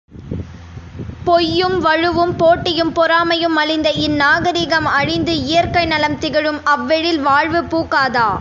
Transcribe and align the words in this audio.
பொய்யும் 1.25 1.85
வழுவும், 1.85 2.33
போட்டியும் 2.37 2.93
பொறாமையும் 2.93 3.53
மலிந்த 3.53 3.91
இந்நாகரிகம் 3.91 4.85
அழிந்து, 4.85 5.33
இயற்கைநலம் 5.33 6.17
திகழும் 6.17 6.59
அவ்வெழில் 6.65 7.19
வாழ்வு 7.19 7.61
பூக்காதா? 7.61 8.39